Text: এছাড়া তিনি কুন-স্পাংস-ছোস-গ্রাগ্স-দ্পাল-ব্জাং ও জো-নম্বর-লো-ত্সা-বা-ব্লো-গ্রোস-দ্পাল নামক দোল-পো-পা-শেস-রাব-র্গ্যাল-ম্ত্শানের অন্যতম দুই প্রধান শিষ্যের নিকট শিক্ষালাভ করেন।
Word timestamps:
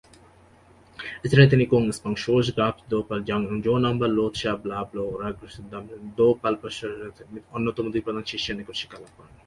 এছাড়া 1.25 1.51
তিনি 1.53 1.63
কুন-স্পাংস-ছোস-গ্রাগ্স-দ্পাল-ব্জাং 1.71 3.39
ও 3.51 3.53
জো-নম্বর-লো-ত্সা-বা-ব্লো-গ্রোস-দ্পাল 3.65 5.69
নামক 5.73 5.89
দোল-পো-পা-শেস-রাব-র্গ্যাল-ম্ত্শানের 6.17 7.43
অন্যতম 7.55 7.85
দুই 7.93 8.01
প্রধান 8.05 8.23
শিষ্যের 8.31 8.55
নিকট 8.57 8.75
শিক্ষালাভ 8.81 9.11
করেন। 9.17 9.33